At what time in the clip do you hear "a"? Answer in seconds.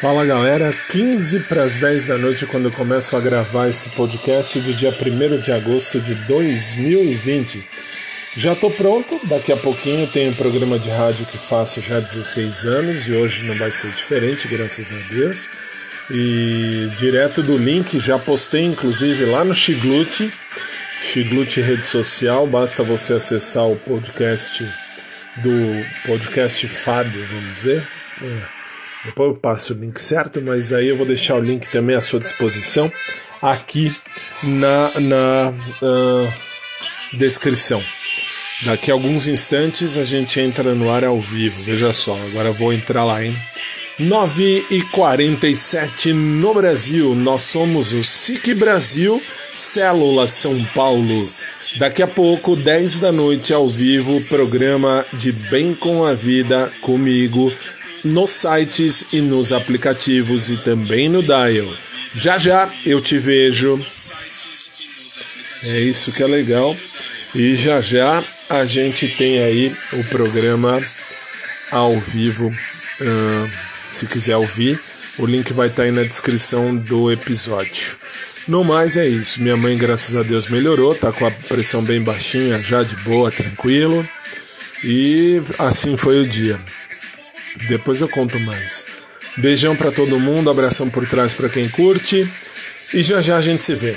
3.16-3.20, 9.52-9.56, 14.90-15.14, 38.90-38.94, 39.96-40.04, 52.02-52.06, 56.06-56.12, 68.48-68.64, 80.14-80.22, 81.26-81.30, 93.36-93.42